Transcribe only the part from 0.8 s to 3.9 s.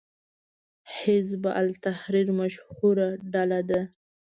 حزب التحریر مشهوره ډله ده